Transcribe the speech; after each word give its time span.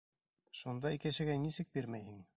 Шундай 0.61 0.97
кешегә 1.05 1.37
нисек 1.45 1.73
бирмәйһең? 1.79 2.21